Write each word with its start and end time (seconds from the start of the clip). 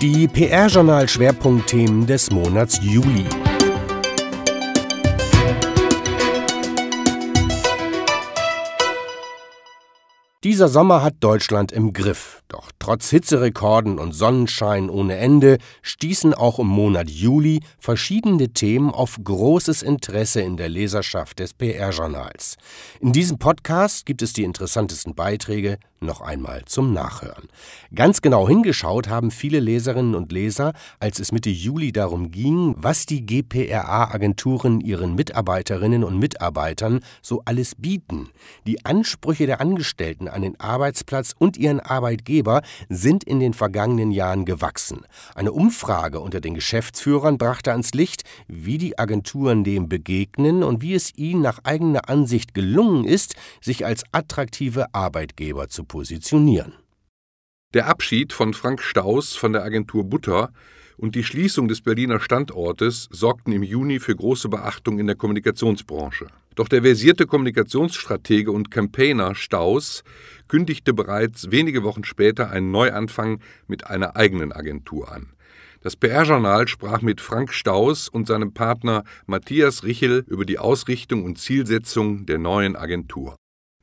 Die 0.00 0.28
PR-Journal-Schwerpunktthemen 0.28 2.06
des 2.06 2.30
Monats 2.30 2.80
Juli. 2.82 3.26
Dieser 10.42 10.68
Sommer 10.68 11.02
hat 11.02 11.16
Deutschland 11.20 11.70
im 11.70 11.92
Griff. 11.92 12.42
Doch 12.48 12.72
trotz 12.78 13.10
Hitzerekorden 13.10 13.98
und 13.98 14.12
Sonnenschein 14.12 14.88
ohne 14.88 15.16
Ende 15.16 15.58
stießen 15.82 16.32
auch 16.32 16.58
im 16.58 16.66
Monat 16.66 17.10
Juli 17.10 17.60
verschiedene 17.78 18.48
Themen 18.48 18.90
auf 18.90 19.18
großes 19.22 19.82
Interesse 19.82 20.40
in 20.40 20.56
der 20.56 20.70
Leserschaft 20.70 21.40
des 21.40 21.52
PR-Journals. 21.52 22.56
In 23.00 23.12
diesem 23.12 23.38
Podcast 23.38 24.06
gibt 24.06 24.22
es 24.22 24.32
die 24.32 24.44
interessantesten 24.44 25.14
Beiträge 25.14 25.76
noch 26.00 26.22
einmal 26.22 26.64
zum 26.64 26.94
Nachhören. 26.94 27.48
Ganz 27.94 28.22
genau 28.22 28.48
hingeschaut 28.48 29.08
haben 29.08 29.30
viele 29.30 29.60
Leserinnen 29.60 30.14
und 30.14 30.32
Leser, 30.32 30.72
als 30.98 31.20
es 31.20 31.32
Mitte 31.32 31.50
Juli 31.50 31.92
darum 31.92 32.30
ging, 32.30 32.74
was 32.78 33.04
die 33.04 33.26
GPRA-Agenturen 33.26 34.80
ihren 34.80 35.14
Mitarbeiterinnen 35.14 36.02
und 36.02 36.18
Mitarbeitern 36.18 37.00
so 37.20 37.42
alles 37.44 37.74
bieten. 37.74 38.30
Die 38.66 38.84
Ansprüche 38.86 39.46
der 39.46 39.60
Angestellten 39.60 40.28
an 40.32 40.42
den 40.42 40.58
Arbeitsplatz 40.58 41.34
und 41.38 41.56
ihren 41.56 41.80
Arbeitgeber 41.80 42.62
sind 42.88 43.24
in 43.24 43.40
den 43.40 43.54
vergangenen 43.54 44.10
Jahren 44.10 44.44
gewachsen. 44.44 45.02
Eine 45.34 45.52
Umfrage 45.52 46.20
unter 46.20 46.40
den 46.40 46.54
Geschäftsführern 46.54 47.38
brachte 47.38 47.72
ans 47.72 47.92
Licht, 47.92 48.24
wie 48.48 48.78
die 48.78 48.98
Agenturen 48.98 49.64
dem 49.64 49.88
begegnen 49.88 50.62
und 50.62 50.82
wie 50.82 50.94
es 50.94 51.16
ihnen 51.16 51.42
nach 51.42 51.60
eigener 51.64 52.08
Ansicht 52.08 52.54
gelungen 52.54 53.04
ist, 53.04 53.34
sich 53.60 53.84
als 53.84 54.04
attraktive 54.12 54.94
Arbeitgeber 54.94 55.68
zu 55.68 55.84
positionieren. 55.84 56.74
Der 57.72 57.86
Abschied 57.86 58.32
von 58.32 58.52
Frank 58.52 58.82
Staus 58.82 59.36
von 59.36 59.52
der 59.52 59.62
Agentur 59.62 60.02
Butter 60.02 60.52
und 61.00 61.14
die 61.14 61.24
Schließung 61.24 61.66
des 61.66 61.80
Berliner 61.80 62.20
Standortes 62.20 63.08
sorgten 63.10 63.52
im 63.52 63.62
Juni 63.62 64.00
für 64.00 64.14
große 64.14 64.50
Beachtung 64.50 64.98
in 64.98 65.06
der 65.06 65.16
Kommunikationsbranche. 65.16 66.26
Doch 66.54 66.68
der 66.68 66.82
versierte 66.82 67.26
Kommunikationsstratege 67.26 68.52
und 68.52 68.70
Campaigner 68.70 69.34
Staus 69.34 70.04
kündigte 70.46 70.92
bereits 70.92 71.50
wenige 71.50 71.84
Wochen 71.84 72.04
später 72.04 72.50
einen 72.50 72.70
Neuanfang 72.70 73.40
mit 73.66 73.86
einer 73.86 74.14
eigenen 74.14 74.52
Agentur 74.52 75.10
an. 75.10 75.32
Das 75.80 75.96
PR-Journal 75.96 76.68
sprach 76.68 77.00
mit 77.00 77.22
Frank 77.22 77.54
Staus 77.54 78.10
und 78.10 78.26
seinem 78.26 78.52
Partner 78.52 79.04
Matthias 79.24 79.84
Richel 79.84 80.24
über 80.26 80.44
die 80.44 80.58
Ausrichtung 80.58 81.24
und 81.24 81.38
Zielsetzung 81.38 82.26
der 82.26 82.36
neuen 82.36 82.76
Agentur. 82.76 83.36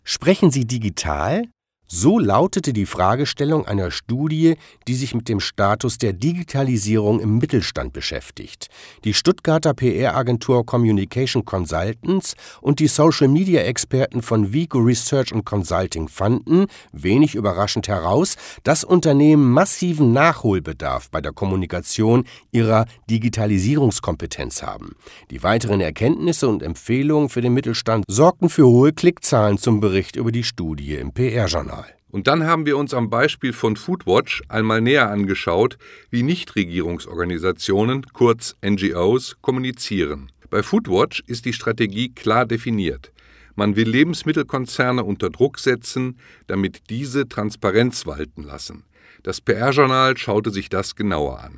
Sprechen 0.04 0.52
Sie 0.52 0.66
digital? 0.66 1.46
So 1.90 2.20
lautete 2.20 2.74
die 2.74 2.86
Fragestellung 2.86 3.66
einer 3.66 3.92
Studie, 3.92 4.56
die 4.90 4.94
sich 4.94 5.16
mit 5.16 5.30
dem 5.30 5.40
Status 5.40 5.98
der 5.98 6.12
Digitalisierung 6.12 7.22
im 7.22 7.38
Mittelstand 7.38 7.94
beschäftigt. 7.94 8.68
Die 9.06 9.14
Stuttgarter 9.14 9.74
PR-Agentur 9.74 10.66
Communication 10.66 11.46
Consultants 11.46 12.36
und 12.60 12.82
die 12.82 12.88
Social-Media-Experten 12.88 14.22
von 14.22 14.52
Vico 14.52 14.80
Research 14.80 15.32
Consulting 15.46 16.10
fanden, 16.10 16.66
wenig 16.92 17.36
überraschend 17.36 17.88
heraus, 17.88 18.36
dass 18.64 18.84
Unternehmen 18.84 19.50
massiven 19.50 20.12
Nachholbedarf 20.12 21.10
bei 21.10 21.22
der 21.22 21.32
Kommunikation 21.32 22.26
ihrer 22.52 22.86
Digitalisierungskompetenz 23.10 24.62
haben. 24.62 24.98
Die 25.32 25.42
weiteren 25.42 25.80
Erkenntnisse 25.80 26.50
und 26.50 26.64
Empfehlungen 26.64 27.30
für 27.30 27.40
den 27.40 27.54
Mittelstand 27.54 28.04
sorgten 28.10 28.50
für 28.50 28.68
hohe 28.68 28.92
Klickzahlen 28.92 29.58
zum 29.58 29.80
Bericht 29.80 30.18
über 30.18 30.34
die 30.34 30.44
Studie 30.44 30.96
im 30.96 31.14
PR-Journal. 31.14 31.77
Und 32.10 32.28
dann 32.28 32.46
haben 32.46 32.66
wir 32.66 32.78
uns 32.78 32.94
am 32.94 33.10
Beispiel 33.10 33.52
von 33.52 33.76
Foodwatch 33.76 34.42
einmal 34.48 34.82
näher 34.82 35.10
angeschaut, 35.10 35.78
wie 36.10 36.24
Nichtregierungsorganisationen, 36.24 38.06
kurz 38.14 38.56
NGOs, 38.66 39.38
kommunizieren. 39.42 40.32
Bei 40.50 40.64
Foodwatch 40.64 41.22
ist 41.28 41.46
die 41.46 41.54
Strategie 41.54 42.14
klar 42.14 42.46
definiert. 42.46 43.12
Man 43.56 43.76
will 43.76 43.90
Lebensmittelkonzerne 43.90 45.04
unter 45.04 45.30
Druck 45.30 45.60
setzen, 45.60 46.20
damit 46.46 46.90
diese 46.90 47.28
Transparenz 47.28 48.06
walten 48.06 48.44
lassen. 48.44 48.84
Das 49.24 49.42
PR-Journal 49.42 50.16
schaute 50.16 50.52
sich 50.52 50.70
das 50.70 50.96
genauer 50.96 51.40
an. 51.40 51.58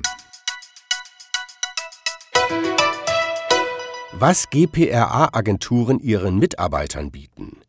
Was 4.12 4.50
GPRA-Agenturen 4.50 6.00
ihren 6.00 6.38
Mitarbeitern 6.38 7.10
bieten. 7.10 7.59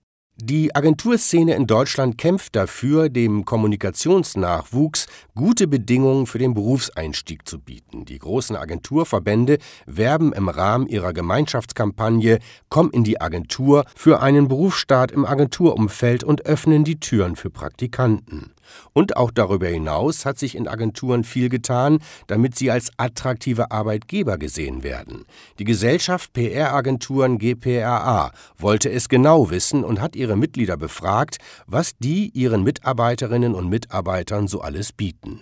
Die 0.44 0.76
Agenturszene 0.76 1.54
in 1.54 1.68
Deutschland 1.68 2.18
kämpft 2.18 2.56
dafür, 2.56 3.10
dem 3.10 3.46
Kommunikationsnachwuchs 3.46 5.06
gute 5.36 5.68
Bedingungen 5.68 6.26
für 6.26 6.40
den 6.40 6.56
Berufseinstieg 6.56 7.48
zu 7.48 7.60
bieten. 7.60 8.06
Die 8.06 8.18
großen 8.18 8.56
Agenturverbände 8.56 9.60
werben 9.86 10.34
im 10.34 10.50
Rahmen 10.50 10.88
ihrer 10.88 11.14
Gemeinschaftskampagne 11.14 12.40
Komm 12.70 12.90
in 12.90 13.04
die 13.04 13.22
Agentur 13.22 13.86
für 13.96 14.24
einen 14.24 14.48
Berufsstart 14.48 15.12
im 15.12 15.26
Agenturumfeld 15.26 16.24
und 16.24 16.44
öffnen 16.48 16.86
die 16.86 17.00
Türen 17.00 17.36
für 17.36 17.52
Praktikanten. 17.52 18.52
Und 18.94 19.18
auch 19.18 19.32
darüber 19.32 19.68
hinaus 19.68 20.26
hat 20.26 20.40
sich 20.40 20.56
in 20.56 20.68
Agenturen 20.68 21.24
viel 21.24 21.50
getan, 21.50 22.00
damit 22.28 22.56
sie 22.56 22.72
als 22.72 22.92
attraktive 22.98 23.72
Arbeitgeber 23.72 24.38
gesehen 24.38 24.84
werden. 24.84 25.26
Die 25.60 25.64
Gesellschaft 25.64 26.34
PR-Agenturen 26.34 27.38
GPRA 27.38 28.32
wollte 28.58 28.90
es 28.90 29.10
genau 29.10 29.50
wissen 29.50 29.84
und 29.84 30.02
hat 30.02 30.16
ihre 30.16 30.36
Mitglieder 30.36 30.78
befragt, 30.78 31.38
was 31.68 31.98
die 31.98 32.30
ihren 32.34 32.64
Mitarbeiterinnen 32.64 33.54
und 33.54 33.70
Mitarbeitern 33.70 34.48
so 34.48 34.62
alles 34.62 34.92
bieten. 34.92 35.42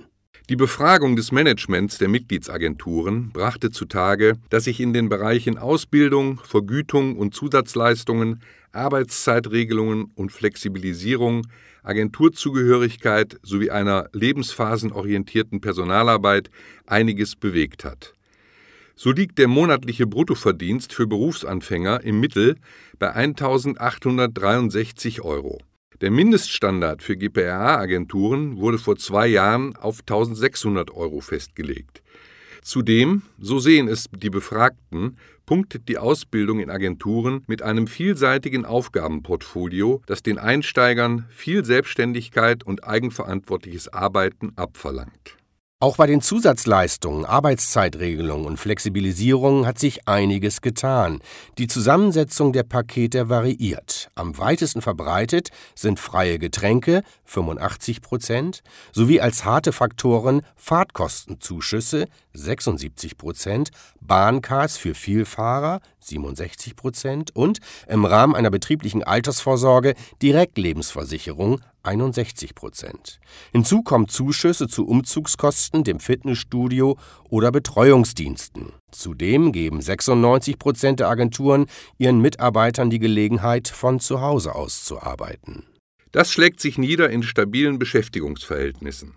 Die 0.50 0.56
Befragung 0.56 1.16
des 1.16 1.32
Managements 1.32 2.00
der 2.00 2.08
Mitgliedsagenturen 2.08 3.30
brachte 3.32 3.70
zutage, 3.70 4.34
dass 4.50 4.64
sich 4.64 4.80
in 4.80 4.94
den 4.94 5.08
Bereichen 5.08 5.60
Ausbildung, 5.60 6.42
Vergütung 6.44 7.18
und 7.20 7.36
Zusatzleistungen, 7.36 8.42
Arbeitszeitregelungen 8.72 10.12
und 10.16 10.32
Flexibilisierung 10.32 11.46
Agenturzugehörigkeit 11.84 13.40
sowie 13.44 13.72
einer 13.72 14.10
lebensphasenorientierten 14.14 15.62
Personalarbeit 15.62 16.50
einiges 16.86 17.36
bewegt 17.36 17.86
hat. 17.86 18.14
So 18.96 19.12
liegt 19.12 19.38
der 19.38 19.48
monatliche 19.48 20.08
Bruttoverdienst 20.08 20.94
für 20.94 21.08
Berufsanfänger 21.08 22.04
im 22.04 22.20
Mittel 22.20 22.56
bei 22.98 23.16
1.863 23.16 25.22
Euro. 25.22 25.60
Der 26.02 26.12
Mindeststandard 26.12 27.04
für 27.04 27.18
GPRA-Agenturen 27.18 28.58
wurde 28.58 28.78
vor 28.78 28.96
zwei 28.96 29.28
Jahren 29.28 29.76
auf 29.76 30.02
1.600 30.02 30.92
Euro 30.92 31.20
festgelegt. 31.20 32.02
Zudem, 32.62 33.24
so 33.40 33.60
sehen 33.60 33.88
es 33.88 34.06
die 34.12 34.30
Befragten, 34.30 35.18
punktet 35.46 35.88
die 35.90 35.98
Ausbildung 35.98 36.60
in 36.60 36.70
Agenturen 36.70 37.44
mit 37.48 37.64
einem 37.64 37.88
vielseitigen 37.88 38.66
Aufgabenportfolio, 38.66 40.02
das 40.06 40.22
den 40.22 40.38
Einsteigern 40.38 41.26
viel 41.30 41.66
Selbstständigkeit 41.66 42.64
und 42.64 42.84
eigenverantwortliches 42.84 43.88
Arbeiten 43.92 44.52
abverlangt. 44.56 45.39
Auch 45.82 45.96
bei 45.96 46.08
den 46.08 46.20
Zusatzleistungen, 46.20 47.24
Arbeitszeitregelungen 47.24 48.46
und 48.46 48.58
Flexibilisierungen 48.58 49.66
hat 49.66 49.80
sich 49.80 50.10
einiges 50.10 50.60
getan. 50.60 51.22
Die 51.58 51.68
Zusammensetzung 51.68 52.52
der 52.52 52.64
Pakete 52.64 53.30
variiert. 53.30 54.10
Am 54.14 54.38
weitesten 54.38 54.82
verbreitet 54.82 55.52
sind 55.76 55.98
freie 55.98 56.38
Getränke 56.38 57.02
85 57.24 58.02
Prozent 58.02 58.62
sowie 58.92 59.22
als 59.22 59.46
harte 59.46 59.72
Faktoren 59.72 60.42
Fahrtkostenzuschüsse 60.58 62.08
76 62.34 63.18
Prozent, 63.18 63.70
Bahncars 64.02 64.76
für 64.76 64.94
Vielfahrer 64.94 65.80
67 66.02 66.76
Prozent 66.76 67.34
und 67.34 67.60
im 67.88 68.04
Rahmen 68.04 68.36
einer 68.36 68.52
betrieblichen 68.52 69.06
Altersvorsorge 69.06 69.94
Direktlebensversicherung 70.22 71.62
61 71.84 72.56
Prozent. 72.56 73.20
Hinzu 73.52 73.84
kommen 73.84 74.08
Zuschüsse 74.08 74.68
zu 74.68 74.86
Umzugskosten, 74.88 75.84
dem 75.84 76.00
Fitnessstudio 76.00 76.98
oder 77.30 77.52
Betreuungsdiensten. 77.52 78.74
Zudem 78.92 79.52
geben 79.52 79.82
96 79.82 80.60
Prozent 80.60 81.00
der 81.00 81.10
Agenturen 81.10 81.68
ihren 81.98 82.22
Mitarbeitern 82.22 82.90
die 82.90 83.00
Gelegenheit, 83.00 83.68
von 83.68 84.00
zu 84.00 84.22
Hause 84.22 84.56
aus 84.56 84.84
zu 84.84 85.02
arbeiten. 85.02 85.66
Das 86.12 86.32
schlägt 86.32 86.60
sich 86.60 86.78
nieder 86.78 87.10
in 87.10 87.24
stabilen 87.24 87.80
Beschäftigungsverhältnissen. 87.80 89.14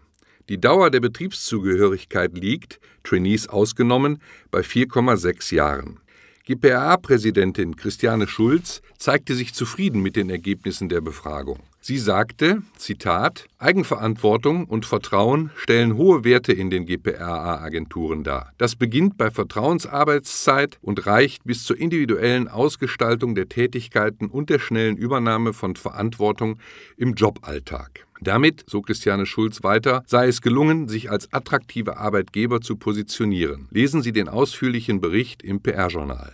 Die 0.48 0.60
Dauer 0.60 0.90
der 0.90 1.00
Betriebszugehörigkeit 1.00 2.36
liegt, 2.36 2.80
Trainees 3.04 3.48
ausgenommen, 3.48 4.20
bei 4.50 4.60
4,6 4.60 5.54
Jahren. 5.54 6.00
GPA-Präsidentin 6.44 7.76
Christiane 7.76 8.26
Schulz 8.26 8.82
zeigte 8.98 9.34
sich 9.34 9.54
zufrieden 9.54 10.02
mit 10.02 10.16
den 10.16 10.28
Ergebnissen 10.28 10.88
der 10.88 11.00
Befragung. 11.00 11.60
Sie 11.84 11.98
sagte, 11.98 12.62
Zitat, 12.76 13.48
Eigenverantwortung 13.58 14.66
und 14.66 14.86
Vertrauen 14.86 15.50
stellen 15.56 15.96
hohe 15.96 16.22
Werte 16.22 16.52
in 16.52 16.70
den 16.70 16.86
GPRA-Agenturen 16.86 18.22
dar. 18.22 18.52
Das 18.56 18.76
beginnt 18.76 19.18
bei 19.18 19.32
Vertrauensarbeitszeit 19.32 20.78
und 20.80 21.06
reicht 21.06 21.42
bis 21.42 21.64
zur 21.64 21.76
individuellen 21.76 22.46
Ausgestaltung 22.46 23.34
der 23.34 23.48
Tätigkeiten 23.48 24.28
und 24.28 24.48
der 24.48 24.60
schnellen 24.60 24.96
Übernahme 24.96 25.52
von 25.54 25.74
Verantwortung 25.74 26.60
im 26.96 27.14
Joballtag. 27.14 28.06
Damit, 28.20 28.62
so 28.68 28.80
Christiane 28.80 29.26
Schulz 29.26 29.64
weiter, 29.64 30.04
sei 30.06 30.28
es 30.28 30.40
gelungen, 30.40 30.86
sich 30.86 31.10
als 31.10 31.32
attraktiver 31.32 31.96
Arbeitgeber 31.96 32.60
zu 32.60 32.76
positionieren. 32.76 33.66
Lesen 33.72 34.02
Sie 34.02 34.12
den 34.12 34.28
ausführlichen 34.28 35.00
Bericht 35.00 35.42
im 35.42 35.60
PR-Journal. 35.60 36.32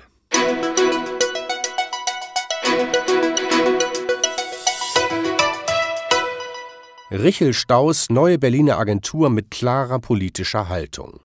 Richel 7.10 7.54
Staus 7.54 8.10
neue 8.10 8.38
Berliner 8.38 8.78
Agentur 8.78 9.30
mit 9.30 9.50
klarer 9.50 9.98
politischer 9.98 10.68
Haltung. 10.68 11.20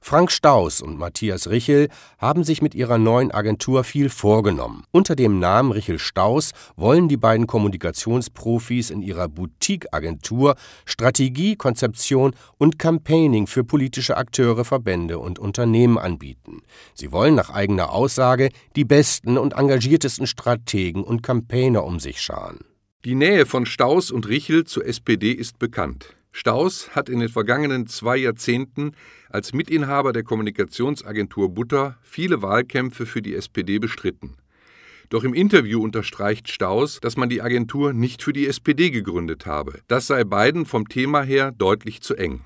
Frank 0.00 0.30
Staus 0.30 0.80
und 0.80 0.96
Matthias 0.96 1.50
Richel 1.50 1.88
haben 2.18 2.44
sich 2.44 2.62
mit 2.62 2.72
ihrer 2.72 2.98
neuen 2.98 3.32
Agentur 3.32 3.82
viel 3.82 4.10
vorgenommen. 4.10 4.84
Unter 4.92 5.16
dem 5.16 5.40
Namen 5.40 5.72
Richel 5.72 5.98
Staus 5.98 6.52
wollen 6.76 7.08
die 7.08 7.16
beiden 7.16 7.48
Kommunikationsprofis 7.48 8.90
in 8.90 9.02
ihrer 9.02 9.26
Boutique-Agentur 9.26 10.54
Strategie, 10.84 11.56
Konzeption 11.56 12.32
und 12.56 12.78
Campaigning 12.78 13.48
für 13.48 13.64
politische 13.64 14.16
Akteure, 14.16 14.64
Verbände 14.64 15.18
und 15.18 15.40
Unternehmen 15.40 15.98
anbieten. 15.98 16.62
Sie 16.94 17.10
wollen 17.10 17.34
nach 17.34 17.50
eigener 17.50 17.90
Aussage 17.90 18.50
die 18.76 18.84
besten 18.84 19.36
und 19.36 19.54
engagiertesten 19.54 20.28
Strategen 20.28 21.02
und 21.02 21.24
Campaigner 21.24 21.82
um 21.82 21.98
sich 21.98 22.20
scharen. 22.20 22.60
Die 23.04 23.14
Nähe 23.14 23.46
von 23.46 23.64
Staus 23.64 24.10
und 24.10 24.26
Richel 24.26 24.64
zur 24.64 24.84
SPD 24.84 25.30
ist 25.30 25.60
bekannt. 25.60 26.16
Staus 26.32 26.96
hat 26.96 27.08
in 27.08 27.20
den 27.20 27.28
vergangenen 27.28 27.86
zwei 27.86 28.16
Jahrzehnten 28.16 28.90
als 29.30 29.52
Mitinhaber 29.52 30.12
der 30.12 30.24
Kommunikationsagentur 30.24 31.54
Butter 31.54 31.96
viele 32.02 32.42
Wahlkämpfe 32.42 33.06
für 33.06 33.22
die 33.22 33.36
SPD 33.36 33.78
bestritten. 33.78 34.34
Doch 35.10 35.22
im 35.22 35.32
Interview 35.32 35.80
unterstreicht 35.80 36.48
Staus, 36.48 36.98
dass 37.00 37.16
man 37.16 37.28
die 37.28 37.40
Agentur 37.40 37.92
nicht 37.92 38.24
für 38.24 38.32
die 38.32 38.48
SPD 38.48 38.90
gegründet 38.90 39.46
habe. 39.46 39.78
Das 39.86 40.08
sei 40.08 40.24
beiden 40.24 40.66
vom 40.66 40.88
Thema 40.88 41.22
her 41.22 41.52
deutlich 41.52 42.00
zu 42.00 42.16
eng. 42.16 42.40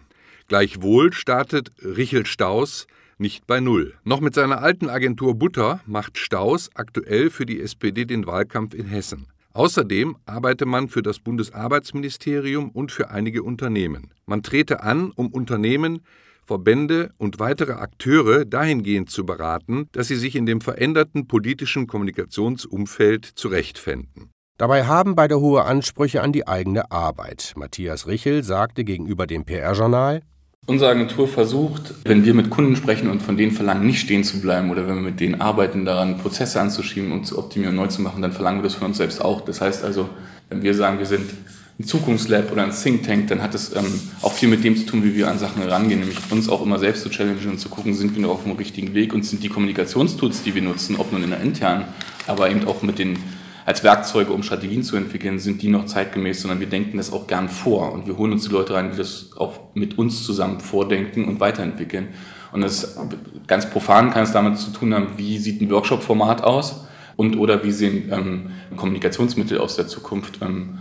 Gleichwohl 0.49 1.15
startet 1.15 1.73
Richel 1.83 2.27
Staus 2.27 2.87
nicht 3.17 3.47
bei 3.47 3.61
Null. 3.61 3.95
Noch 4.05 4.21
mit 4.21 4.35
seiner 4.35 4.61
alten 4.61 4.91
Agentur 4.91 5.35
Butter 5.35 5.81
macht 5.87 6.19
Staus 6.19 6.69
aktuell 6.75 7.31
für 7.31 7.47
die 7.47 7.61
SPD 7.63 8.05
den 8.05 8.27
Wahlkampf 8.27 8.75
in 8.75 8.85
Hessen. 8.85 9.32
Außerdem 9.55 10.17
arbeite 10.25 10.67
man 10.67 10.89
für 10.89 11.03
das 11.03 11.19
Bundesarbeitsministerium 11.19 12.71
und 12.71 12.91
für 12.91 13.11
einige 13.11 13.43
Unternehmen. 13.43 14.11
Man 14.27 14.43
trete 14.43 14.83
an, 14.83 15.11
um 15.11 15.29
Unternehmen, 15.29 16.01
Verbände 16.45 17.11
und 17.19 17.39
weitere 17.39 17.73
Akteure 17.73 18.45
dahingehend 18.45 19.11
zu 19.11 19.25
beraten, 19.25 19.89
dass 19.93 20.09
sie 20.09 20.17
sich 20.17 20.35
in 20.35 20.47
dem 20.47 20.61
veränderten 20.61 21.29
politischen 21.29 21.87
Kommunikationsumfeld 21.87 23.25
zurechtfänden. 23.25 24.31
Dabei 24.59 24.85
haben 24.85 25.15
beide 25.15 25.41
hohe 25.41 25.65
Ansprüche 25.65 26.23
an 26.23 26.33
die 26.33 26.47
eigene 26.47 26.91
Arbeit. 26.91 27.53
Matthias 27.57 28.07
Richel 28.07 28.43
sagte 28.43 28.85
gegenüber 28.85 29.27
dem 29.27 29.45
PR-Journal, 29.45 30.23
Unsere 30.67 30.93
Agentur 30.93 31.27
versucht, 31.27 31.93
wenn 32.05 32.25
wir 32.25 32.35
mit 32.35 32.49
Kunden 32.49 32.77
sprechen 32.77 33.11
und 33.11 33.21
von 33.21 33.37
denen 33.37 33.51
verlangen, 33.51 33.85
nicht 33.85 33.99
stehen 33.99 34.23
zu 34.23 34.41
bleiben 34.41 34.71
oder 34.71 34.87
wenn 34.87 34.95
wir 34.95 35.03
mit 35.03 35.19
denen 35.19 35.41
arbeiten, 35.41 35.85
daran 35.85 36.19
Prozesse 36.19 36.61
anzuschieben 36.61 37.11
und 37.11 37.27
zu 37.27 37.37
optimieren 37.37 37.77
und 37.77 37.83
neu 37.83 37.89
zu 37.89 38.01
machen, 38.01 38.23
dann 38.23 38.31
verlangen 38.31 38.61
wir 38.61 38.69
das 38.69 38.75
von 38.75 38.87
uns 38.87 38.99
selbst 38.99 39.25
auch. 39.25 39.41
Das 39.41 39.61
heißt 39.61 39.83
also, 39.83 40.09
wenn 40.51 40.63
wir 40.63 40.73
sagen, 40.75 41.01
wir 41.01 41.07
sind 41.07 41.29
ein 41.81 41.85
Zukunftslab 41.85 42.53
oder 42.53 42.63
ein 42.63 42.71
Think 42.71 43.05
Tank, 43.05 43.27
dann 43.27 43.43
hat 43.43 43.57
es 43.57 43.75
ähm, 43.75 43.87
auch 44.23 44.35
viel 44.35 44.49
mit 44.49 44.63
dem 44.63 44.77
zu 44.77 44.87
tun, 44.87 45.03
wie 45.03 45.17
wir 45.17 45.29
an 45.29 45.41
Sachen 45.41 45.63
herangehen, 45.63 45.99
nämlich 45.99 46.19
uns 46.31 46.49
auch 46.49 46.63
immer 46.63 46.79
selbst 46.79 47.03
zu 47.03 47.11
challengen 47.11 47.51
und 47.51 47.59
zu 47.59 47.69
gucken, 47.69 47.93
sind 47.95 48.15
wir 48.15 48.23
noch 48.23 48.31
auf 48.31 48.45
dem 48.45 48.53
richtigen 48.53 48.95
Weg 48.95 49.15
und 49.15 49.27
sind 49.27 49.43
die 49.43 49.49
Kommunikationstools, 49.49 50.45
die 50.45 50.55
wir 50.55 50.63
nutzen, 50.63 50.95
ob 50.97 51.11
nun 51.11 51.25
in 51.25 51.31
der 51.31 51.41
internen, 51.41 51.87
aber 52.29 52.49
eben 52.49 52.69
auch 52.69 52.83
mit 52.83 53.01
den 53.01 53.19
als 53.65 53.85
Werkzeuge, 53.85 54.33
um 54.33 54.43
Strategien 54.43 54.83
zu 54.83 54.97
entwickeln, 54.97 55.39
sind 55.39 55.63
die 55.63 55.69
noch 55.69 55.87
zeitgemäß, 55.87 56.43
sondern 56.43 56.61
wir 56.61 56.69
denken 56.69 56.97
das 56.97 57.13
auch 57.13 57.27
gern 57.27 57.49
vor 57.49 57.93
und 57.93 58.07
wir 58.07 58.17
holen 58.17 58.33
uns 58.33 58.45
die 58.45 58.53
Leute 58.53 58.75
rein, 58.75 58.91
die 58.91 58.97
das 58.97 59.31
auch 59.37 59.75
mit 59.75 59.99
uns 59.99 60.25
zusammen 60.25 60.61
vordenken 60.61 61.27
und 61.27 61.41
weiterentwickeln. 61.41 62.09
Und 62.53 62.61
das 62.61 62.99
ganz 63.47 63.71
profan 63.71 64.11
kann 64.11 64.25
es 64.25 64.33
damit 64.33 64.59
zu 64.59 64.73
tun 64.73 64.95
haben, 64.95 65.09
wie 65.17 65.39
sieht 65.39 65.61
ein 65.61 65.71
Workshop-Format 65.71 66.43
aus 66.43 66.87
und 67.17 67.37
oder 67.37 67.63
wie 67.65 67.71
sehen 67.71 68.11
ähm, 68.13 68.51
Kommunikationsmittel 68.77 69.59
aus 69.59 69.77
der 69.77 69.87
Zukunft. 69.87 70.41
Ähm, 70.43 70.79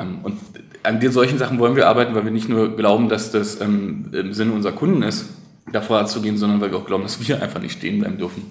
ähm, 0.00 0.18
und 0.22 0.38
an 0.82 1.00
solchen 1.12 1.38
Sachen 1.38 1.58
wollen 1.58 1.76
wir 1.76 1.86
arbeiten, 1.86 2.14
weil 2.14 2.24
wir 2.24 2.32
nicht 2.32 2.48
nur 2.48 2.76
glauben, 2.76 3.08
dass 3.08 3.30
das 3.30 3.60
ähm, 3.60 4.10
im 4.12 4.32
Sinne 4.32 4.52
unserer 4.52 4.72
Kunden 4.72 5.02
ist, 5.02 5.26
davor 5.70 6.04
zu 6.06 6.22
gehen, 6.22 6.36
sondern 6.36 6.60
weil 6.60 6.70
wir 6.70 6.78
auch 6.78 6.86
glauben, 6.86 7.04
dass 7.04 7.26
wir 7.26 7.40
einfach 7.40 7.60
nicht 7.60 7.78
stehen 7.78 8.00
bleiben 8.00 8.18
dürfen. 8.18 8.42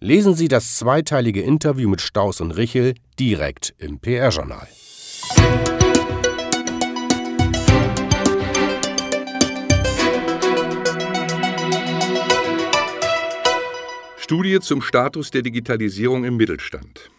Lesen 0.00 0.34
Sie 0.34 0.48
das 0.48 0.76
zweiteilige 0.76 1.40
Interview 1.40 1.88
mit 1.88 2.00
Staus 2.00 2.40
und 2.40 2.50
Richel 2.52 2.94
direkt 3.18 3.74
im 3.78 3.98
PR-Journal. 3.98 4.68
Studie 14.16 14.58
zum 14.60 14.80
Status 14.80 15.30
der 15.30 15.42
Digitalisierung 15.42 16.24
im 16.24 16.36
Mittelstand. 16.36 17.10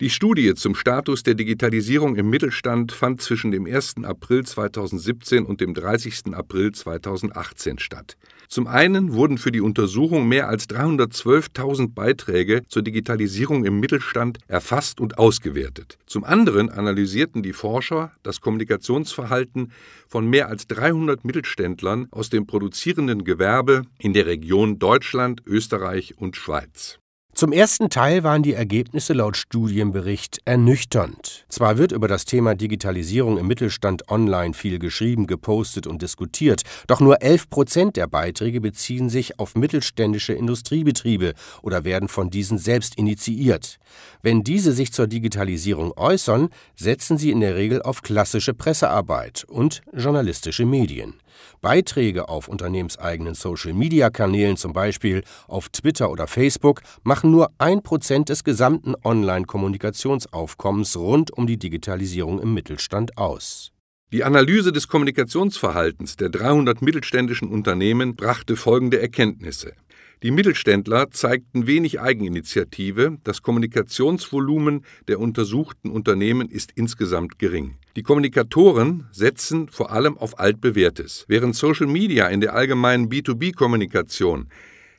Die 0.00 0.10
Studie 0.10 0.54
zum 0.54 0.76
Status 0.76 1.24
der 1.24 1.34
Digitalisierung 1.34 2.14
im 2.14 2.30
Mittelstand 2.30 2.92
fand 2.92 3.20
zwischen 3.20 3.50
dem 3.50 3.66
1. 3.66 4.04
April 4.04 4.46
2017 4.46 5.44
und 5.44 5.60
dem 5.60 5.74
30. 5.74 6.34
April 6.34 6.70
2018 6.70 7.80
statt. 7.80 8.16
Zum 8.46 8.68
einen 8.68 9.14
wurden 9.14 9.38
für 9.38 9.50
die 9.50 9.60
Untersuchung 9.60 10.28
mehr 10.28 10.48
als 10.48 10.68
312.000 10.68 11.94
Beiträge 11.94 12.62
zur 12.68 12.82
Digitalisierung 12.82 13.64
im 13.64 13.80
Mittelstand 13.80 14.38
erfasst 14.46 15.00
und 15.00 15.18
ausgewertet. 15.18 15.98
Zum 16.06 16.22
anderen 16.22 16.70
analysierten 16.70 17.42
die 17.42 17.52
Forscher 17.52 18.12
das 18.22 18.40
Kommunikationsverhalten 18.40 19.72
von 20.06 20.30
mehr 20.30 20.46
als 20.46 20.68
300 20.68 21.24
Mittelständlern 21.24 22.06
aus 22.12 22.30
dem 22.30 22.46
produzierenden 22.46 23.24
Gewerbe 23.24 23.82
in 23.98 24.12
der 24.12 24.26
Region 24.26 24.78
Deutschland, 24.78 25.42
Österreich 25.44 26.16
und 26.18 26.36
Schweiz. 26.36 27.00
Zum 27.38 27.52
ersten 27.52 27.88
Teil 27.88 28.24
waren 28.24 28.42
die 28.42 28.54
Ergebnisse 28.54 29.12
laut 29.12 29.36
Studienbericht 29.36 30.40
ernüchternd. 30.44 31.46
Zwar 31.48 31.78
wird 31.78 31.92
über 31.92 32.08
das 32.08 32.24
Thema 32.24 32.56
Digitalisierung 32.56 33.38
im 33.38 33.46
Mittelstand 33.46 34.08
online 34.08 34.54
viel 34.54 34.80
geschrieben, 34.80 35.28
gepostet 35.28 35.86
und 35.86 36.02
diskutiert, 36.02 36.62
doch 36.88 36.98
nur 36.98 37.22
11 37.22 37.48
Prozent 37.48 37.96
der 37.96 38.08
Beiträge 38.08 38.60
beziehen 38.60 39.08
sich 39.08 39.38
auf 39.38 39.54
mittelständische 39.54 40.32
Industriebetriebe 40.32 41.34
oder 41.62 41.84
werden 41.84 42.08
von 42.08 42.28
diesen 42.28 42.58
selbst 42.58 42.96
initiiert. 42.96 43.78
Wenn 44.20 44.42
diese 44.42 44.72
sich 44.72 44.92
zur 44.92 45.06
Digitalisierung 45.06 45.92
äußern, 45.96 46.48
setzen 46.74 47.18
sie 47.18 47.30
in 47.30 47.38
der 47.38 47.54
Regel 47.54 47.82
auf 47.82 48.02
klassische 48.02 48.52
Pressearbeit 48.52 49.44
und 49.48 49.82
journalistische 49.92 50.66
Medien. 50.66 51.14
Beiträge 51.60 52.28
auf 52.28 52.48
unternehmenseigenen 52.48 53.34
Social-Media-Kanälen, 53.34 54.56
zum 54.56 54.72
Beispiel 54.72 55.22
auf 55.46 55.68
Twitter 55.68 56.10
oder 56.10 56.26
Facebook, 56.26 56.82
machen 57.02 57.30
nur 57.30 57.50
ein 57.58 57.82
Prozent 57.82 58.28
des 58.28 58.44
gesamten 58.44 58.94
Online-Kommunikationsaufkommens 59.02 60.96
rund 60.96 61.30
um 61.30 61.46
die 61.46 61.58
Digitalisierung 61.58 62.40
im 62.40 62.54
Mittelstand 62.54 63.18
aus. 63.18 63.72
Die 64.10 64.24
Analyse 64.24 64.72
des 64.72 64.88
Kommunikationsverhaltens 64.88 66.16
der 66.16 66.30
300 66.30 66.80
mittelständischen 66.80 67.48
Unternehmen 67.48 68.16
brachte 68.16 68.56
folgende 68.56 69.00
Erkenntnisse. 69.00 69.74
Die 70.22 70.30
Mittelständler 70.30 71.10
zeigten 71.10 71.66
wenig 71.66 72.00
Eigeninitiative, 72.00 73.18
das 73.22 73.42
Kommunikationsvolumen 73.42 74.84
der 75.06 75.20
untersuchten 75.20 75.90
Unternehmen 75.90 76.48
ist 76.48 76.72
insgesamt 76.74 77.38
gering. 77.38 77.76
Die 77.98 78.04
Kommunikatoren 78.04 79.08
setzen 79.10 79.68
vor 79.70 79.90
allem 79.90 80.16
auf 80.16 80.38
altbewährtes, 80.38 81.24
während 81.26 81.56
Social 81.56 81.88
Media 81.88 82.28
in 82.28 82.40
der 82.40 82.54
allgemeinen 82.54 83.08
B2B-Kommunikation 83.08 84.50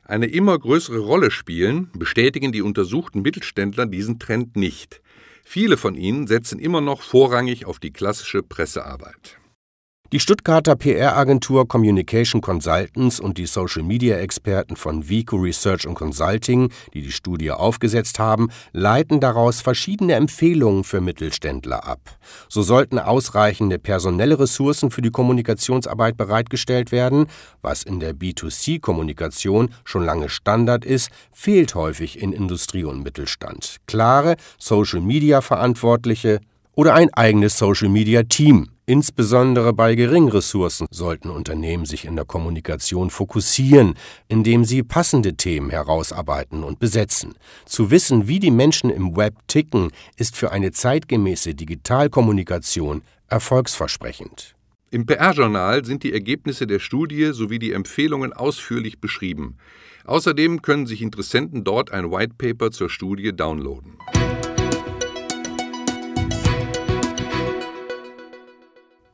eine 0.04 0.26
immer 0.26 0.58
größere 0.58 0.98
Rolle 0.98 1.30
spielen, 1.30 1.88
bestätigen 1.96 2.52
die 2.52 2.60
untersuchten 2.60 3.22
Mittelständler 3.22 3.86
diesen 3.86 4.18
Trend 4.18 4.54
nicht. 4.54 5.00
Viele 5.42 5.78
von 5.78 5.94
ihnen 5.94 6.26
setzen 6.26 6.58
immer 6.58 6.82
noch 6.82 7.00
vorrangig 7.00 7.64
auf 7.64 7.78
die 7.78 7.90
klassische 7.90 8.42
Pressearbeit. 8.42 9.39
Die 10.12 10.18
Stuttgarter 10.18 10.74
PR-Agentur 10.74 11.68
Communication 11.68 12.40
Consultants 12.40 13.20
und 13.20 13.38
die 13.38 13.46
Social-Media-Experten 13.46 14.74
von 14.74 15.08
Vico 15.08 15.36
Research 15.36 15.86
Consulting, 15.94 16.72
die 16.92 17.02
die 17.02 17.12
Studie 17.12 17.52
aufgesetzt 17.52 18.18
haben, 18.18 18.48
leiten 18.72 19.20
daraus 19.20 19.60
verschiedene 19.60 20.14
Empfehlungen 20.14 20.82
für 20.82 21.00
Mittelständler 21.00 21.86
ab. 21.86 22.00
So 22.48 22.62
sollten 22.62 22.98
ausreichende 22.98 23.78
personelle 23.78 24.40
Ressourcen 24.40 24.90
für 24.90 25.00
die 25.00 25.12
Kommunikationsarbeit 25.12 26.16
bereitgestellt 26.16 26.90
werden. 26.90 27.28
Was 27.62 27.84
in 27.84 28.00
der 28.00 28.12
B2C-Kommunikation 28.12 29.72
schon 29.84 30.04
lange 30.04 30.28
Standard 30.28 30.84
ist, 30.84 31.10
fehlt 31.30 31.76
häufig 31.76 32.20
in 32.20 32.32
Industrie 32.32 32.82
und 32.82 33.04
Mittelstand. 33.04 33.76
Klare 33.86 34.34
Social-Media-Verantwortliche 34.58 36.40
Oder 36.74 36.94
ein 36.94 37.12
eigenes 37.14 37.58
Social-Media-Team. 37.58 38.68
Insbesondere 38.86 39.72
bei 39.72 39.94
geringen 39.94 40.30
Ressourcen 40.30 40.86
sollten 40.90 41.30
Unternehmen 41.30 41.84
sich 41.84 42.04
in 42.04 42.16
der 42.16 42.24
Kommunikation 42.24 43.10
fokussieren, 43.10 43.94
indem 44.28 44.64
sie 44.64 44.82
passende 44.82 45.34
Themen 45.34 45.70
herausarbeiten 45.70 46.64
und 46.64 46.80
besetzen. 46.80 47.34
Zu 47.66 47.90
wissen, 47.90 48.26
wie 48.26 48.40
die 48.40 48.50
Menschen 48.50 48.90
im 48.90 49.16
Web 49.16 49.34
ticken, 49.46 49.90
ist 50.16 50.36
für 50.36 50.50
eine 50.50 50.72
zeitgemäße 50.72 51.54
Digitalkommunikation 51.54 53.02
erfolgsversprechend. 53.28 54.56
Im 54.90 55.06
PR-Journal 55.06 55.84
sind 55.84 56.02
die 56.02 56.12
Ergebnisse 56.12 56.66
der 56.66 56.80
Studie 56.80 57.30
sowie 57.32 57.60
die 57.60 57.72
Empfehlungen 57.72 58.32
ausführlich 58.32 59.00
beschrieben. 59.00 59.56
Außerdem 60.04 60.62
können 60.62 60.86
sich 60.86 61.00
Interessenten 61.00 61.62
dort 61.62 61.92
ein 61.92 62.10
White 62.10 62.34
Paper 62.36 62.72
zur 62.72 62.90
Studie 62.90 63.32
downloaden. 63.32 63.98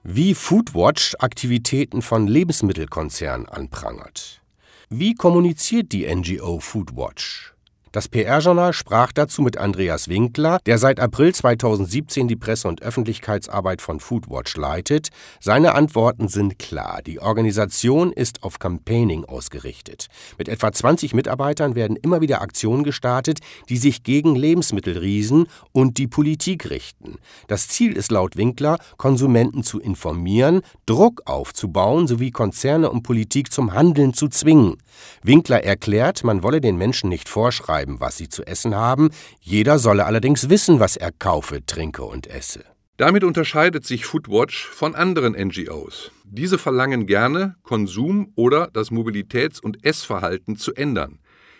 Wie 0.08 0.34
Foodwatch 0.34 1.16
Aktivitäten 1.18 2.00
von 2.00 2.28
Lebensmittelkonzernen 2.28 3.48
anprangert. 3.48 4.40
Wie 4.88 5.14
kommuniziert 5.14 5.90
die 5.90 6.06
NGO 6.06 6.60
Foodwatch? 6.60 7.55
Das 7.96 8.08
PR-Journal 8.08 8.74
sprach 8.74 9.10
dazu 9.10 9.40
mit 9.40 9.56
Andreas 9.56 10.08
Winkler, 10.10 10.58
der 10.66 10.76
seit 10.76 11.00
April 11.00 11.34
2017 11.34 12.28
die 12.28 12.36
Presse- 12.36 12.68
und 12.68 12.82
Öffentlichkeitsarbeit 12.82 13.80
von 13.80 14.00
Foodwatch 14.00 14.54
leitet. 14.58 15.08
Seine 15.40 15.74
Antworten 15.74 16.28
sind 16.28 16.58
klar. 16.58 17.00
Die 17.06 17.20
Organisation 17.20 18.12
ist 18.12 18.42
auf 18.42 18.58
Campaigning 18.58 19.24
ausgerichtet. 19.24 20.08
Mit 20.36 20.50
etwa 20.50 20.72
20 20.72 21.14
Mitarbeitern 21.14 21.74
werden 21.74 21.96
immer 21.96 22.20
wieder 22.20 22.42
Aktionen 22.42 22.84
gestartet, 22.84 23.38
die 23.70 23.78
sich 23.78 24.02
gegen 24.02 24.36
Lebensmittelriesen 24.36 25.46
und 25.72 25.96
die 25.96 26.06
Politik 26.06 26.68
richten. 26.68 27.14
Das 27.48 27.66
Ziel 27.68 27.96
ist 27.96 28.10
laut 28.10 28.36
Winkler, 28.36 28.76
Konsumenten 28.98 29.62
zu 29.62 29.80
informieren, 29.80 30.60
Druck 30.84 31.22
aufzubauen 31.24 32.06
sowie 32.06 32.30
Konzerne 32.30 32.90
und 32.90 33.04
Politik 33.04 33.50
zum 33.50 33.72
Handeln 33.72 34.12
zu 34.12 34.28
zwingen. 34.28 34.76
Winkler 35.22 35.64
erklärt, 35.64 36.24
man 36.24 36.42
wolle 36.42 36.60
den 36.60 36.76
Menschen 36.76 37.08
nicht 37.08 37.30
vorschreiben, 37.30 37.85
schreiben, 37.86 38.00
was 38.00 38.16
sie 38.16 38.28
zu 38.28 38.44
essen 38.46 38.74
haben, 38.74 39.10
jeder 39.40 39.78
solle 39.78 40.06
allerdings 40.06 40.48
wissen, 40.48 40.80
was 40.80 40.96
er 40.96 41.12
kaufe, 41.12 41.64
trinke 41.64 42.02
und 42.02 42.26
esse. 42.26 42.64
Damit 42.96 43.24
unterscheidet 43.24 43.84
sich 43.84 44.06
Foodwatch 44.06 44.66
von 44.66 44.94
anderen 44.94 45.34
NGOs. 45.34 46.10
Diese 46.24 46.58
verlangen 46.58 47.06
gerne, 47.06 47.56
Konsum 47.62 48.32
oder 48.36 48.68
das 48.72 48.90
Mobilitäts- 48.90 49.60
und 49.60 49.84
Essverhalten 49.84 50.56
zu 50.56 50.74
ändern 50.74 51.18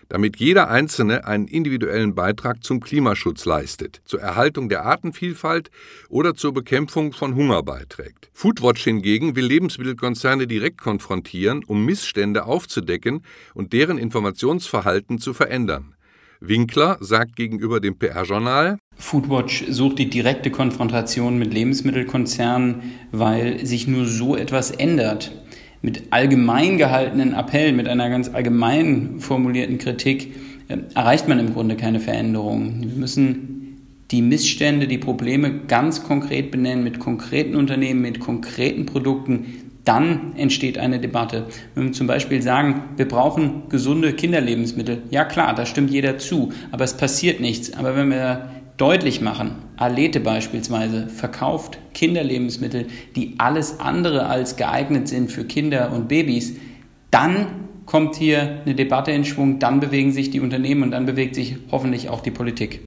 damit 0.09 0.37
jeder 0.37 0.69
Einzelne 0.69 1.27
einen 1.27 1.49
individuellen 1.49 2.15
Beitrag 2.15 2.63
zum 2.63 2.81
Klimaschutz 2.81 3.45
leistet, 3.45 4.01
zur 4.05 4.21
Erhaltung 4.21 4.69
der 4.69 4.85
Artenvielfalt 4.85 5.71
oder 6.09 6.35
zur 6.35 6.53
Bekämpfung 6.53 7.13
von 7.13 7.35
Hunger 7.35 7.63
beiträgt. 7.63 8.31
Foodwatch 8.33 8.85
hingegen 8.85 9.37
will 9.37 9.47
Lebensmittelkonzerne 9.47 10.47
direkt 10.47 10.79
konfrontieren, 10.81 11.65
um 11.65 11.85
Missstände 11.85 12.45
aufzudecken 12.45 13.23
und 13.55 13.73
deren 13.73 13.99
Informationsverhalten 13.99 15.19
zu 15.19 15.35
verändern. 15.35 15.96
Winkler 16.49 16.99
sagt 17.01 17.37
gegenüber 17.37 17.81
dem 17.81 17.99
PR-Journal, 17.99 18.79
Foodwatch 18.99 19.65
sucht 19.69 19.99
die 19.99 20.09
direkte 20.09 20.51
Konfrontation 20.51 21.39
mit 21.39 21.53
Lebensmittelkonzernen, 21.53 22.83
weil 23.13 23.65
sich 23.67 23.87
nur 23.87 24.07
so 24.07 24.37
etwas 24.37 24.71
ändert 24.71 25.33
mit 25.83 26.05
allgemein 26.11 26.79
gehaltenen 26.79 27.35
Appellen, 27.35 27.77
mit 27.77 27.87
einer 27.87 28.09
ganz 28.09 28.29
allgemein 28.29 29.21
formulierten 29.21 29.79
Kritik 29.79 30.35
äh, 30.69 30.79
erreicht 30.95 31.29
man 31.29 31.39
im 31.39 31.53
Grunde 31.53 31.77
keine 31.77 32.01
Veränderung. 32.01 32.81
Wir 32.81 32.97
müssen 32.97 33.79
die 34.11 34.23
Missstände, 34.23 34.87
die 34.87 34.99
Probleme 34.99 35.61
ganz 35.69 36.05
konkret 36.05 36.51
benennen, 36.51 36.85
mit 36.85 36.99
konkreten 36.99 37.57
Unternehmen, 37.57 38.03
mit 38.03 38.21
konkreten 38.21 38.87
Produkten. 38.87 39.66
Dann 39.87 40.33
entsteht 40.37 40.79
eine 40.79 40.99
Debatte. 40.99 41.47
Wenn 41.77 41.85
wir 41.85 41.93
zum 41.93 42.09
Beispiel 42.09 42.43
sagen, 42.43 42.83
wir 42.97 43.07
brauchen 43.07 43.69
gesunde 43.69 44.13
Kinderlebensmittel, 44.13 45.03
ja 45.11 45.25
klar, 45.25 45.55
da 45.55 45.65
stimmt 45.65 45.91
jeder 45.91 46.19
zu, 46.19 46.53
aber 46.73 46.83
es 46.83 46.97
passiert 46.97 47.39
nichts. 47.39 47.73
Aber 47.73 47.97
wenn 47.97 48.11
wir 48.11 48.51
deutlich 48.79 49.21
machen, 49.21 49.53
Alete 49.77 50.19
beispielsweise 50.19 51.07
verkauft 51.07 51.79
Kinderlebensmittel, 51.95 52.89
die 53.15 53.37
alles 53.39 53.79
andere 53.79 54.27
als 54.27 54.57
geeignet 54.57 55.07
sind 55.07 55.31
für 55.31 55.45
Kinder 55.45 55.93
und 55.93 56.09
Babys, 56.09 56.55
dann 57.13 57.47
kommt 57.87 58.17
hier 58.17 58.63
eine 58.65 58.75
Debatte 58.75 59.13
in 59.13 59.25
Schwung, 59.25 59.61
dann 59.61 59.79
bewegen 59.79 60.11
sich 60.11 60.31
die 60.31 60.41
Unternehmen 60.41 60.83
und 60.83 60.91
dann 60.91 61.07
bewegt 61.07 61.37
sich 61.37 61.59
hoffentlich 61.71 62.09
auch 62.09 62.23
die 62.23 62.33
Politik. 62.33 62.86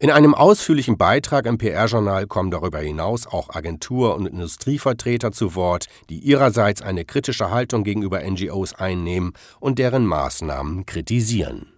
In 0.00 0.12
einem 0.12 0.32
ausführlichen 0.32 0.96
Beitrag 0.96 1.44
im 1.46 1.58
PR-Journal 1.58 2.28
kommen 2.28 2.52
darüber 2.52 2.78
hinaus 2.78 3.26
auch 3.26 3.50
Agentur- 3.50 4.14
und 4.14 4.26
Industrievertreter 4.26 5.32
zu 5.32 5.56
Wort, 5.56 5.86
die 6.08 6.20
ihrerseits 6.20 6.82
eine 6.82 7.04
kritische 7.04 7.50
Haltung 7.50 7.82
gegenüber 7.82 8.20
NGOs 8.20 8.74
einnehmen 8.74 9.32
und 9.58 9.80
deren 9.80 10.06
Maßnahmen 10.06 10.86
kritisieren. 10.86 11.72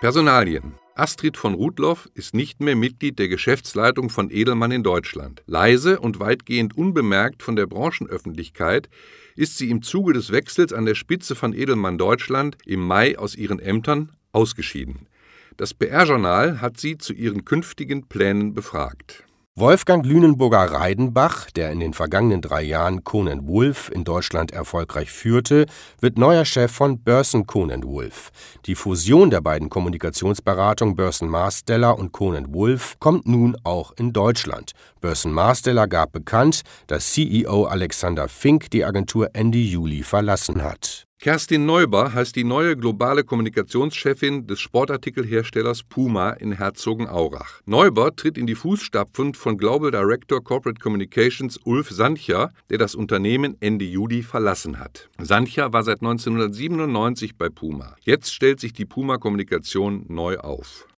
Personalien. 0.00 0.81
Astrid 0.94 1.38
von 1.38 1.54
Rudloff 1.54 2.10
ist 2.14 2.34
nicht 2.34 2.60
mehr 2.60 2.76
Mitglied 2.76 3.18
der 3.18 3.28
Geschäftsleitung 3.28 4.10
von 4.10 4.30
Edelmann 4.30 4.70
in 4.72 4.82
Deutschland. 4.82 5.42
Leise 5.46 5.98
und 5.98 6.20
weitgehend 6.20 6.76
unbemerkt 6.76 7.42
von 7.42 7.56
der 7.56 7.66
Branchenöffentlichkeit 7.66 8.90
ist 9.34 9.56
sie 9.56 9.70
im 9.70 9.80
Zuge 9.80 10.12
des 10.12 10.32
Wechsels 10.32 10.72
an 10.72 10.84
der 10.84 10.94
Spitze 10.94 11.34
von 11.34 11.54
Edelmann 11.54 11.96
Deutschland 11.96 12.58
im 12.66 12.80
Mai 12.80 13.18
aus 13.18 13.34
ihren 13.34 13.58
Ämtern 13.58 14.12
ausgeschieden. 14.32 15.08
Das 15.56 15.72
PR-Journal 15.72 16.60
hat 16.60 16.78
sie 16.78 16.98
zu 16.98 17.14
ihren 17.14 17.46
künftigen 17.46 18.08
Plänen 18.08 18.52
befragt. 18.52 19.24
Wolfgang 19.54 20.06
Lünenburger-Reidenbach, 20.06 21.50
der 21.50 21.72
in 21.72 21.80
den 21.80 21.92
vergangenen 21.92 22.40
drei 22.40 22.62
Jahren 22.62 23.04
Conan 23.04 23.46
Wolf 23.46 23.90
in 23.90 24.02
Deutschland 24.02 24.50
erfolgreich 24.50 25.10
führte, 25.10 25.66
wird 26.00 26.16
neuer 26.16 26.46
Chef 26.46 26.72
von 26.72 27.02
Börsen 27.02 27.46
Conan 27.46 27.84
Wolf. 27.84 28.30
Die 28.64 28.74
Fusion 28.74 29.28
der 29.28 29.42
beiden 29.42 29.68
Kommunikationsberatungen 29.68 30.96
Börsen 30.96 31.28
Marsteller 31.28 31.98
und 31.98 32.12
Conan 32.12 32.54
Wolf 32.54 32.94
kommt 32.98 33.28
nun 33.28 33.54
auch 33.62 33.92
in 33.98 34.14
Deutschland. 34.14 34.72
Börsen 35.02 35.32
Marsteller 35.32 35.86
gab 35.86 36.12
bekannt, 36.12 36.62
dass 36.86 37.12
CEO 37.12 37.64
Alexander 37.64 38.28
Fink 38.28 38.70
die 38.70 38.86
Agentur 38.86 39.28
Ende 39.34 39.58
Juli 39.58 40.02
verlassen 40.02 40.62
hat. 40.62 41.06
Kerstin 41.22 41.66
Neuber 41.66 42.14
heißt 42.14 42.34
die 42.34 42.42
neue 42.42 42.76
globale 42.76 43.22
Kommunikationschefin 43.22 44.48
des 44.48 44.58
Sportartikelherstellers 44.58 45.84
Puma 45.84 46.30
in 46.30 46.50
Herzogenaurach. 46.50 47.60
Neuber 47.64 48.16
tritt 48.16 48.36
in 48.36 48.48
die 48.48 48.56
Fußstapfen 48.56 49.34
von 49.34 49.56
Global 49.56 49.92
Director 49.92 50.42
Corporate 50.42 50.80
Communications 50.80 51.60
Ulf 51.62 51.90
Sancher, 51.90 52.50
der 52.70 52.78
das 52.78 52.96
Unternehmen 52.96 53.56
Ende 53.60 53.84
Juli 53.84 54.24
verlassen 54.24 54.80
hat. 54.80 55.08
Sancher 55.20 55.72
war 55.72 55.84
seit 55.84 56.00
1997 56.00 57.36
bei 57.36 57.48
Puma. 57.48 57.94
Jetzt 58.00 58.34
stellt 58.34 58.58
sich 58.58 58.72
die 58.72 58.84
Puma 58.84 59.18
Kommunikation 59.18 60.04
neu 60.08 60.38
auf. 60.38 60.88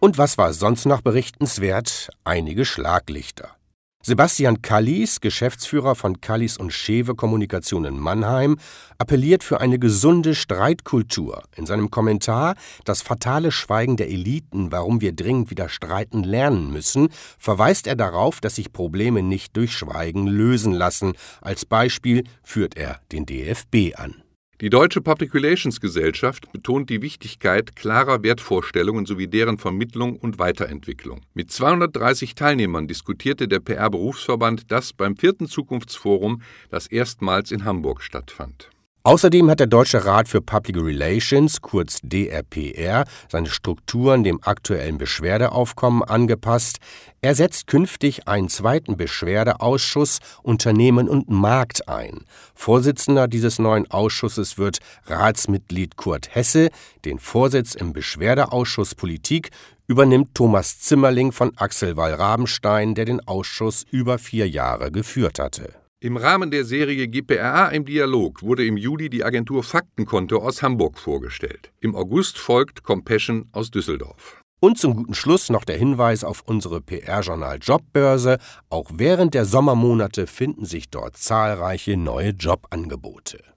Und 0.00 0.18
was 0.18 0.36
war 0.36 0.52
sonst 0.52 0.84
noch 0.86 1.00
berichtenswert? 1.00 2.10
Einige 2.24 2.64
Schlaglichter. 2.64 3.54
Sebastian 4.04 4.62
Kallis, 4.62 5.20
Geschäftsführer 5.20 5.94
von 5.94 6.20
Kallis 6.20 6.56
und 6.56 6.72
Schewe 6.72 7.14
Kommunikation 7.14 7.84
in 7.84 8.00
Mannheim, 8.00 8.56
appelliert 8.98 9.44
für 9.44 9.60
eine 9.60 9.78
gesunde 9.78 10.34
Streitkultur. 10.34 11.44
In 11.54 11.66
seinem 11.66 11.88
Kommentar 11.92 12.56
Das 12.84 13.00
fatale 13.00 13.52
Schweigen 13.52 13.96
der 13.96 14.10
Eliten, 14.10 14.72
warum 14.72 15.00
wir 15.00 15.12
dringend 15.12 15.50
wieder 15.50 15.68
streiten 15.68 16.24
lernen 16.24 16.72
müssen, 16.72 17.10
verweist 17.38 17.86
er 17.86 17.94
darauf, 17.94 18.40
dass 18.40 18.56
sich 18.56 18.72
Probleme 18.72 19.22
nicht 19.22 19.56
durch 19.56 19.72
Schweigen 19.72 20.26
lösen 20.26 20.72
lassen. 20.72 21.12
Als 21.40 21.64
Beispiel 21.64 22.24
führt 22.42 22.76
er 22.76 22.98
den 23.12 23.24
DFB 23.24 23.94
an. 23.94 24.22
Die 24.62 24.70
Deutsche 24.70 25.00
Public 25.00 25.34
Relations 25.34 25.80
Gesellschaft 25.80 26.52
betont 26.52 26.88
die 26.88 27.02
Wichtigkeit 27.02 27.74
klarer 27.74 28.22
Wertvorstellungen 28.22 29.06
sowie 29.06 29.26
deren 29.26 29.58
Vermittlung 29.58 30.14
und 30.14 30.38
Weiterentwicklung. 30.38 31.22
Mit 31.34 31.50
230 31.50 32.36
Teilnehmern 32.36 32.86
diskutierte 32.86 33.48
der 33.48 33.58
PR-Berufsverband 33.58 34.70
das 34.70 34.92
beim 34.92 35.16
vierten 35.16 35.48
Zukunftsforum, 35.48 36.42
das 36.70 36.86
erstmals 36.86 37.50
in 37.50 37.64
Hamburg 37.64 38.02
stattfand. 38.02 38.70
Außerdem 39.04 39.50
hat 39.50 39.58
der 39.58 39.66
Deutsche 39.66 40.04
Rat 40.04 40.28
für 40.28 40.40
Public 40.40 40.76
Relations, 40.76 41.60
kurz 41.60 41.98
DRPR, 42.04 43.04
seine 43.28 43.48
Strukturen 43.48 44.22
dem 44.22 44.38
aktuellen 44.44 44.96
Beschwerdeaufkommen 44.96 46.04
angepasst. 46.04 46.78
Er 47.20 47.34
setzt 47.34 47.66
künftig 47.66 48.28
einen 48.28 48.48
zweiten 48.48 48.96
Beschwerdeausschuss 48.96 50.20
Unternehmen 50.44 51.08
und 51.08 51.28
Markt 51.28 51.88
ein. 51.88 52.20
Vorsitzender 52.54 53.26
dieses 53.26 53.58
neuen 53.58 53.90
Ausschusses 53.90 54.56
wird 54.56 54.78
Ratsmitglied 55.06 55.96
Kurt 55.96 56.32
Hesse. 56.32 56.68
Den 57.04 57.18
Vorsitz 57.18 57.74
im 57.74 57.92
Beschwerdeausschuss 57.92 58.94
Politik 58.94 59.50
übernimmt 59.88 60.36
Thomas 60.36 60.78
Zimmerling 60.78 61.32
von 61.32 61.50
Axel 61.56 61.96
Wall-Rabenstein, 61.96 62.94
der 62.94 63.06
den 63.06 63.26
Ausschuss 63.26 63.84
über 63.90 64.18
vier 64.18 64.48
Jahre 64.48 64.92
geführt 64.92 65.40
hatte. 65.40 65.81
Im 66.02 66.16
Rahmen 66.16 66.50
der 66.50 66.64
Serie 66.64 67.06
GPRA 67.06 67.68
im 67.68 67.84
Dialog 67.84 68.42
wurde 68.42 68.66
im 68.66 68.76
Juli 68.76 69.08
die 69.08 69.22
Agentur 69.22 69.62
Faktenkonto 69.62 70.38
aus 70.38 70.60
Hamburg 70.60 70.98
vorgestellt. 70.98 71.70
Im 71.78 71.94
August 71.94 72.38
folgt 72.38 72.82
Compassion 72.82 73.48
aus 73.52 73.70
Düsseldorf. 73.70 74.42
Und 74.58 74.78
zum 74.78 74.96
guten 74.96 75.14
Schluss 75.14 75.48
noch 75.48 75.64
der 75.64 75.76
Hinweis 75.76 76.24
auf 76.24 76.42
unsere 76.44 76.80
PR-Journal 76.80 77.60
Jobbörse. 77.62 78.38
Auch 78.68 78.90
während 78.92 79.34
der 79.34 79.44
Sommermonate 79.44 80.26
finden 80.26 80.64
sich 80.64 80.90
dort 80.90 81.16
zahlreiche 81.16 81.96
neue 81.96 82.30
Jobangebote. 82.30 83.51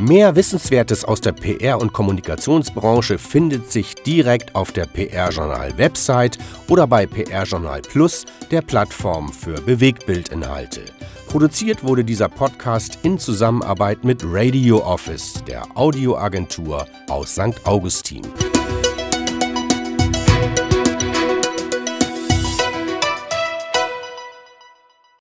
Mehr 0.00 0.34
Wissenswertes 0.34 1.04
aus 1.04 1.20
der 1.20 1.32
PR- 1.32 1.78
und 1.78 1.92
Kommunikationsbranche 1.92 3.18
findet 3.18 3.70
sich 3.70 3.94
direkt 3.96 4.54
auf 4.54 4.72
der 4.72 4.86
PR-Journal-Website 4.86 6.38
oder 6.68 6.86
bei 6.86 7.04
PR-Journal 7.04 7.82
Plus, 7.82 8.24
der 8.50 8.62
Plattform 8.62 9.30
für 9.30 9.60
Bewegtbildinhalte. 9.60 10.86
Produziert 11.28 11.84
wurde 11.84 12.02
dieser 12.02 12.30
Podcast 12.30 13.00
in 13.02 13.18
Zusammenarbeit 13.18 14.02
mit 14.02 14.22
Radio 14.24 14.82
Office, 14.82 15.34
der 15.46 15.64
Audioagentur 15.76 16.86
aus 17.10 17.32
St. 17.32 17.60
Augustin. 17.64 18.22